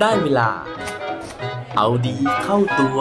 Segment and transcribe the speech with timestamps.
[0.00, 0.50] ได้เวลา
[1.76, 2.98] เอาดีเข้าตัว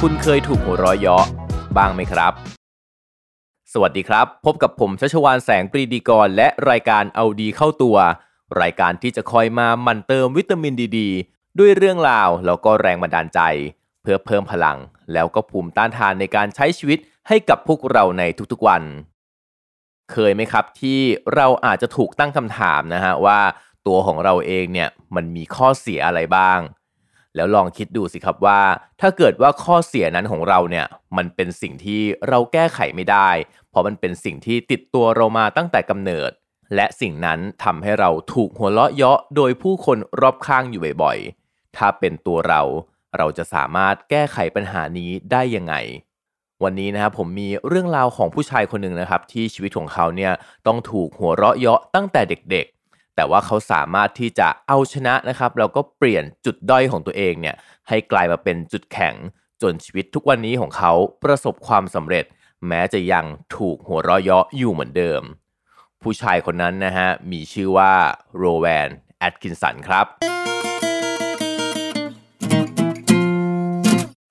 [0.00, 1.24] คุณเคยถูกหัวเร้อยเยาะ
[1.76, 2.32] บ้างไหมครับ
[3.72, 7.96] สวัสดีครับ พบกับผมชัชวานแสงปรีดีกร และรายการเอาดีเข้าตัว
[8.60, 10.98] รายการที่จะคอยมาหมั่นเติมวิตามินดีด
[11.58, 13.40] ด้วยเรื่องราวแล้วก็แรงบันดาลใจ
[14.02, 14.78] เพื่อเพิ่มพลัง
[15.12, 16.98] แล้วก็ภูมิต้านทานในการใช้ชีวิต
[17.28, 18.22] ให้กับพวกเราใน
[18.52, 18.82] ทุกๆวัน
[20.12, 21.00] เคยไหมครับที่
[21.34, 23.40] เราอาจจะถูกตั้งคำถามนะฮะว่า
[23.86, 26.60] ตัวของเราเองเนี่ยมันมีข้อเสียอะไรบ้าง
[27.36, 28.60] แล้วลองคิดดูสิครับว่า
[29.00, 30.86] ถ้าเกิดว่าข้อเสียนั้นของเราเนี่ย
[31.16, 33.30] มันเป็นสิ่งที่เราแก้ไขไม่ได้
[33.70, 36.30] เพราะมันเป็นสิ่งที่ติดตัวเรามาตั้งแต่กำเนิด
[36.74, 42.62] และสิ่งนั้นทำให้เราถูกหัวเราะเยาะโดยผู้คนรอบข้างอยู่บ่อยๆ ถ้าเป็นตัวเรา
[43.16, 45.74] เราจะสามารถแก้ไขปัญหานี้ได้ยังไง
[46.62, 50.32] วันนี้นะครับผมมีเรื่องราวของผู้ชายคนหนึ่งนะครับ ที่ชีวิตของเขาเนี่ย
[50.66, 57.56] ต้องถูกหัวเราะเยาะตั้งแต่เด็กๆ แต่ว่าเขาสามารถที่จะเอาชนะนะครับแล้วก็เปลี่ยนจุดด้อยของตัวเองเนี่ย
[57.88, 59.14] ให้กลายมาเป็นจุดแข็ง
[59.62, 62.24] จนชีวิตทุกวันนี้ของเขาประสบความสำเร็จ
[62.68, 63.24] แม้จะยัง
[63.56, 65.22] ถูกหัวเราะเยาะอยู่เหมือนเดิม
[66.04, 67.92] ผู้ชายคนนั้นนะฮะมีชื่อว่า
[68.38, 68.88] โรแวน
[69.18, 70.06] แอดกินสันครับ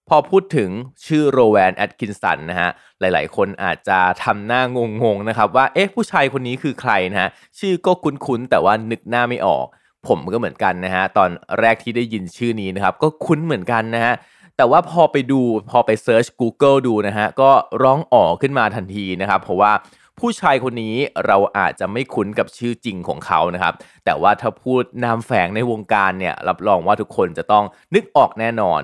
[0.09, 0.69] พอพูดถึง
[1.05, 4.61] ชื่อโรแวนแอดกินสันนะฮะหลายๆ คนอาจจะทำหน้า
[5.03, 7.29] งงๆนะครับว่าเอ๊ะผู้ชายคนนี้คือใครนะฮะ
[7.59, 9.65] ชื่อก็คุ้นๆแต่ว่านึกหน้าไม่ออก
[10.07, 11.29] ผมก็เหมือนกันนะฮะตอน
[11.59, 14.13] แรกที่ได้ยินชื่อนี้นะครับก็คุ้นเหมือนกันนะฮะ
[14.57, 17.51] แต่ว่าพอไปดูพอไปเซิร์ช Google ดูนะฮะก็
[17.83, 19.71] ร้องอ๋อขึ้นมาทันทีนะครับเพราะว่า
[20.19, 23.73] ผู้ชายคนนี้เราอาจจะไม่คุ้นกับชื่อจริงของเขานะครับ
[24.05, 27.65] แต่ว่าถ้าพูดนามแฝงในวงการเนี่ยรับรองว่าทุกคนจะต้อง
[27.95, 28.81] นึกออกแน่นอน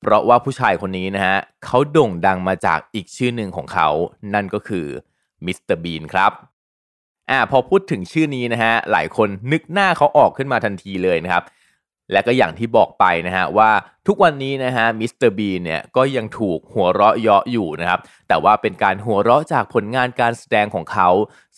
[0.00, 3.88] เพราะว่าผู้ชายคนนี้นะฮะเขาโด่งดังมาจากอีกชื่อหนึ่งของเขา
[4.34, 4.86] นั่นก็คือ
[5.44, 6.32] มิสเตอร์บีนครับ
[7.30, 11.44] อ่าพอพูดถึงชื่อนี้นะฮะหลายคนนึกหน้าเขาออกขึ้นมาทันทีเลยนะครับ
[12.12, 13.70] และก็อย่างที่บอกไปนะฮะว่า
[14.06, 21.08] ทุกวันนี้นะฮะมิสเตอร์บีนเนี่ยก็ยังถูกหัวเราะเยาะอยู่นะครับแต่ว่าเป็นการหัวเราะจากผลงานการแสดงของเขา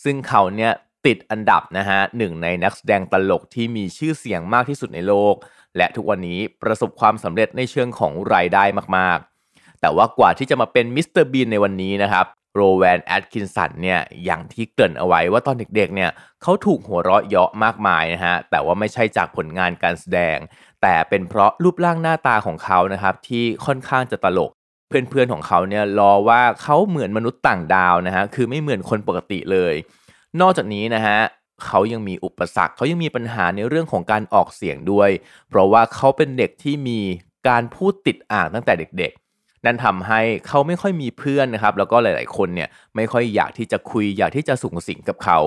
[0.03, 0.71] ซึ่งเขาเนี่ย
[1.05, 5.35] ติดอันดับนะฮะหนึ่งในนักแสดงตลกที่มีชื่อเสียงมากที่สุดในโลก
[5.77, 8.63] และทุกวันนี้ประสบความสำเร็จในเชิงของรายได้
[8.97, 20.37] มากๆ แต่ว่ากว่าที่จะมาเป็นมิสเตอร์บีนในวันนี้นะครับ โรแวนแอดคินสันเนี่ยอย่างที่เกริ่นเอาไว้ว่าตอนเด็กๆเนี่ยเขาถูกหัวเราะเยาะมากมายนะฮะแต่ว่าไม่ใช่จากผลงานการแสดง
[20.81, 24.51] แต่เป็นเพราะรูปร่างหน้าตาของเขานะครับที่ค่อนข้างจะตลก
[24.87, 29.73] เพื่อนๆของเขาเนี่ยรอว่าเขาเหมือนมนุษย์ต่างดาวนะฮะคือไม่เหมือนคนปกติเลย
[30.41, 31.17] นอกจากนี้นะฮะ
[31.65, 35.09] เขายังมีอุปสรรคเขายังมีปัญหาในเรื่องของการออกเสียงด้วย
[35.49, 36.99] เพราะว่าเขาเป็นเด็กที่มี
[37.49, 39.22] การพูดติดอ่างตั้งแต่เด็กๆ
[39.65, 45.39] นั่นทำให้เขาไม่ค่อยมีเพื่อนนะครับ แล้วก็หลาย ๆ คนเนี่ยไม่ค่อยอยากที่จะคุยอยากที่จะสุงสิงกับเขา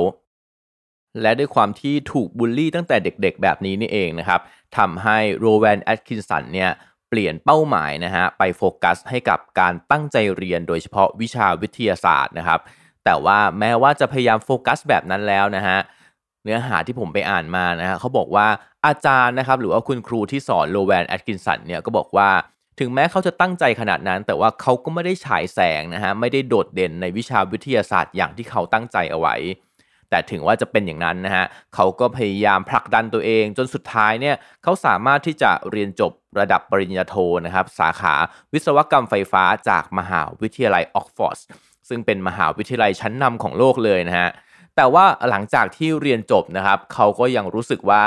[1.23, 4.41] และด้วยความที่ถูกบูลลี่ตั้งแต่เด็กๆ แบบนี้นี่เองนะครับ
[4.77, 6.71] ทำให้โรแวนแอตกินสันเนี่ย
[7.11, 12.61] เปลี่ยนเป้าหมายนะฮะไปโฟกัสให้กับการตั้งใจเรียนโดยเฉพาะวิชาวิทยาศาสตร์นะครับ
[13.05, 15.79] แต่ว่าแม้ว่าจะพยายามโฟกัสแบบนั้นแล้วนะฮะ
[16.45, 18.47] เนื้อหาที่ผมไปอ่านมานะฮะเขาบอกว่า
[18.87, 22.29] อาจารย์นะครับหรือว่าคุณครูที่สอนโรแวนแอตกินสันเนี่ยก็บอกว่า
[22.79, 29.37] ถึงแม้เขาจะตั้งใจขนาดนั้น แต่ว่าเขาก็ไม่ได้ฉายแสงนะฮะไม่ได้โดดเด่นในวิชาวิทยาศาสตร์อย่างที่เขาตั้งใจเอาไว้
[30.11, 31.45] แต่ถึงว่าจะเป็นอย่างนั้นนะฮะ
[31.75, 37.15] เขาก็พยายามผลักดันตัวเองจนสุดท้ายเนี่ยเขาสามารถที่จะเรียนจบระดับปริญญาโท
[37.47, 38.15] นะครับสาขา
[38.53, 41.39] วิศวกรรมไฟฟ้าจากมหาวิทยาลัยออกฟอร์ด
[41.89, 44.31] ซึ่งเป็นมหาวิทยาลัยชั้นนำของโลกเลยนะฮะ
[44.77, 48.03] แต่ว่าหลังจากที่เรียนจบนะครับเขาก็ยังรู้สึกว่า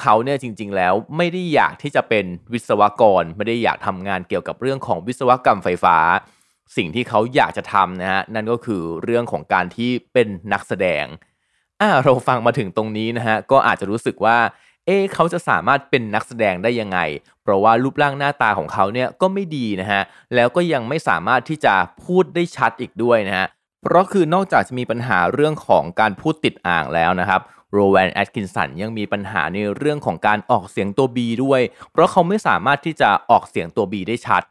[0.00, 5.96] เขาเนี่ยจริง ๆ แล้วไม่ได้อยากที่จะเป็นวิศวกร ไม่ได้อยากทำงานเกี่ยวกับเรื่องของวิศวกรรมไฟฟ้า
[6.76, 11.04] สิ่งที่เขาอยากจะทำนะฮะนั่นก็คือเรื่องของการที่เป็นนักแสดง
[11.80, 14.38] อ่าเราฟังมาถึงตรงนี้นะฮะก็อาจจะรู้สึกว่า
[14.86, 16.98] เอ๊เขาจะสามารถเป็นนักแสดงได้ยังไง
[17.42, 20.02] เพราะว่ารูปร่างหน้าตาของเขาเนี่ยก็ไม่ดีนะฮะ
[20.34, 21.74] แล้วก็ยังไม่สามารถที่จะ
[22.04, 23.46] พูดได้ชัดอีกด้วยนะฮะ
[23.82, 27.40] เพราะคือนอกจากจะมีปัญหาเรื่องของการพูดติดอ่างแล้วนะครับ
[27.72, 31.60] โรแวนแอตคินสันยังมีปัญหาในเรื่องของการออกเสียงตัว B ด้วย
[31.92, 34.42] เพราะเขาไม่สามารถที่จะออกเสียงตัว B ได้ชัด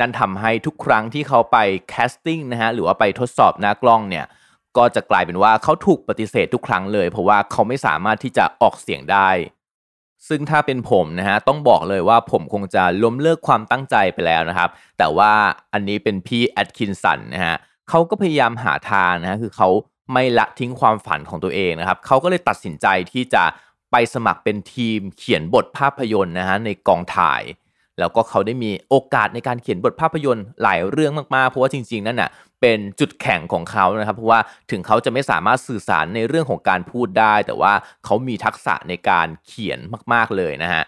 [0.00, 1.56] นั่นทำให้ทุกครั้งที่เขาไป
[1.88, 4.26] แคสติ้งนะฮะหรือว่าไปทดสอบหน้ากล้องเนี่ย
[4.76, 9.30] ก็จะกลายเป็นว่าเขาถูกปฏิเสธทุกครั้งเลย เพราะว่าเขาไม่สามารถที่จะออกเสียงได้
[10.28, 15.32] ซึ่งถ้าเป็นผมนะฮะต้องบอกเลยว่าผมคงจะล้มเลิกความตั้งใจไปแล้วนะครับ แต่ว่า
[15.72, 17.56] อันนี้เป็นพี่แอตคินสันนะฮะ
[17.88, 19.68] เขาก็พยายามหาทางนะฮะคือเขา
[20.12, 23.44] ไม่ละทิ้งความฝันของตัวเองนะครับเขาก็เลยตัดสินใจที่จะ
[23.90, 27.42] ไปสมัครเป็นทีมเขียนบทภาพยนตร์นะฮะในกองถ่าย
[27.98, 32.30] แล้วก็เขาได้มีโอกาสในการเขียนบทภาพยนตร์หลายเรื่องมากๆ เพราะว่าจริง ๆ นั่นน่ะ
[32.60, 34.40] เป็นจุดแข็งของเขานะครับ เพราะว่า
[34.70, 37.72] ถึงเขาจะไม่สามารถสื่อสารในเรื่องของการพูดได้ แต่ว่า
[38.04, 39.78] เขามีทักษะในการเขียน
[40.12, 40.84] มากๆเลยนะฮะ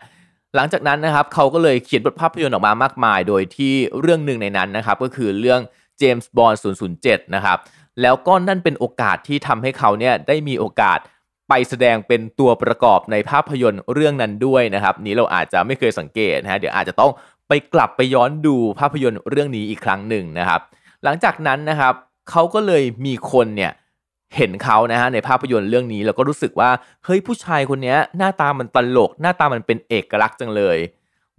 [0.56, 5.60] หลังจากนั้นนะครับเขาก็เลยเขียนบทภาพยนตร์ออกมามากมาย โดยที่เรื่องหนึ่งในนั้นนะครับก็คือเรื่อง
[5.98, 6.60] เจมส์บอนด์
[6.98, 7.58] 007 นะครับ
[8.00, 10.98] แล้วก็นั่นเป็นโอกาสที่ทำให้เขาเนี่ยได้มีโอกาส
[11.48, 17.12] ไปแสดงเป็นตัวประกอบในภาพยนตร์เรื่องนั้นด้วยนะครับ นี้เราอาจจะไม่เคยสังเกตนะฮะเดี๋ยวอาจจะต้อง
[17.48, 20.60] ไปกลับไปย้อนดูภาพยนตร์เรื่องนี้อีกครั้งหนึ่งนะครับ
[21.04, 21.94] หลังจากนั้นนะครับ
[22.30, 23.72] เขาก็เลยมีคนเนี่ย
[24.36, 26.70] เห็นเขานะฮะในภาพยนตร์เรื่องนี้ แล้วก็รู้สึกว่า
[27.04, 30.78] เฮ้ยผู้ชายคนนี้หน้าตามันตลก หน้าตามันเป็นเอกลักษณ์จังเลย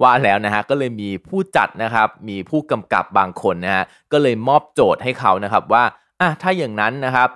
[0.02, 5.84] ว่าแล้วนะฮะก็เลยมีผู้จัดนะครับ มีผู้กำกับบางคนนะฮะก็เลยมอบโจทย์ให้เขานะครับว่า
[6.24, 7.30] อะถ้าอย่างนั้นนะครับ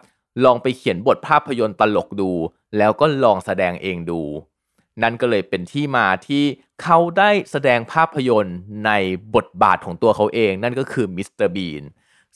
[0.46, 2.32] ลองไปเขียนบทภาพยนตร์ตลกดู
[2.78, 4.22] แล้วก็ลองแสดงเองดู
[5.04, 6.44] นั่นก็เลยเป็นที่มาที่
[6.82, 8.92] เขาได้แสดงภาพยนตร์ใน
[9.36, 11.84] บทบาทของตัวเขาเอง นั่นก็คือมิสเตอร์บีน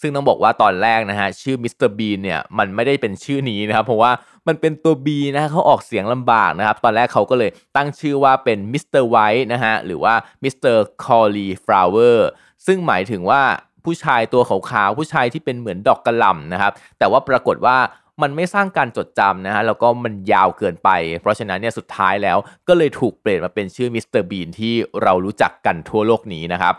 [0.01, 4.12] ซึ่งต้องบอกว่าตอนแรกนะฮะชื่อมิสเตอร์บีนเนี่ยมันไม่ได้เป็นชื่อนี้นะครับ เพราะว่า
[4.47, 9.04] มันเป็นตัว B นะเขาออกเสียงลำบากนะครับ ตอนแรกเขาก็เลยตั้งชื่อว่าเป็น Mr.
[9.04, 10.13] White นะฮะหรือว่า
[10.44, 11.06] Mr.
[11.18, 12.30] Cauliflower
[12.65, 13.42] ซึ่งหมายถึงว่า
[13.86, 17.78] ผู้ชายตัวขาวๆผู้ชายที่เป็นเหมือนดอกกะหล่ำนะครับ แต่ว่าปรากฏว่า
[18.22, 20.89] มันไม่สร้างการจดจำนะฮะแล้วก็มันยาวเกินไป
[21.22, 22.38] เพราะฉะนั้นเนี่ยสุดท้ายแล้ว
[22.68, 24.74] ก็เลยถูกเปลี่ยนมาเป็นชื่อมิสเตอร์บีนที่
[25.04, 26.75] เรารู้จักกันทั่วโลกนี้นะครับ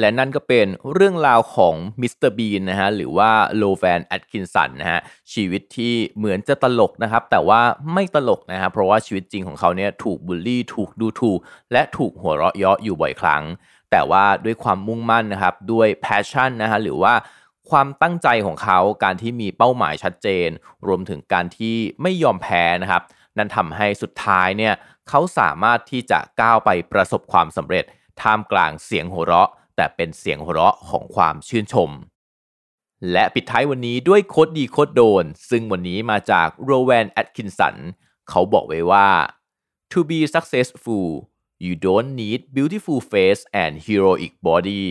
[0.00, 5.00] และนั่นก็เป็นเรื่องราวของมิสเตอร์บีนนะฮะหรือว่าโรแวนแอตคินสันนะฮะ
[5.32, 7.60] ชีวิตที่เหมือนจะตลกนะครับ แต่ว่า
[7.92, 11.38] ไม่ตลกนะครับเพราะว่าชีวิตจริงของเขาเนี่ยถูกบูลลี่ ถูกดูถูก
[11.72, 13.42] และถูกหัวเราะเยาะอยู่บ่อยครั้ง
[13.90, 17.14] แต่ว่าด้วยความมุ่งมั่นนะครับ ด้วย passion นะฮะหรือว่า
[17.70, 20.48] ความตั้งใจของเขาการที่มีเป้าหมายชัดเจน
[20.86, 23.02] รวมถึงการที่ไม่ยอมแพ้นะครับ
[23.36, 24.74] นั่นทำให้สุดท้ายเนี่ย
[25.08, 27.84] เขาสามารถที่จะก้าวไปประสบความสำเร็จ
[28.22, 31.90] ท่ามกลางเสียงหัวเราะ แต่เป็นเสียงหัวเราะของความชื่นชม
[33.12, 37.76] และปิดท้ายวันนี้ด้วย quote ดี quote โดน ซึ่งวันนี้มาจากโรแวนแอตคินสัน
[38.28, 39.08] เขาบอกไว้ว่า
[39.90, 41.06] to be successful
[41.64, 44.86] you don't need beautiful face and heroic body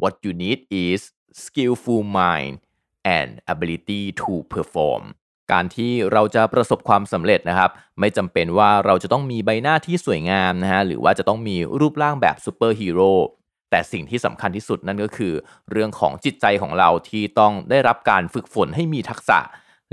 [0.00, 1.00] what you need is
[1.44, 2.54] skillful mind
[3.16, 5.02] and ability to perform
[5.52, 7.70] การที่เราจะประสบความสำเร็จนะครับ
[8.00, 13.12] ไม่จำเป็นว่าเราจะต้องมีใบหน้าที่สวยงามนะฮะหรือว่าจะต้องมีรูปร่างแบบซูเปอร์ฮีโร่
[13.70, 15.34] แต่สิ่งที่สำคัญที่สุดนั่นก็คือ
[15.70, 19.40] เรื่องของจิตใจของเราที่ต้องได้รับการฝึกฝนให้มีทักษะ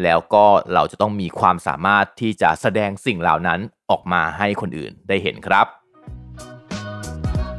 [0.04, 3.60] แล้วก็เราจะต้องมีความสามารถที่จะแสดงสิ่งเหล่านั้น
[3.90, 5.68] ออกมาให้คนอื่นได้เห็นครับ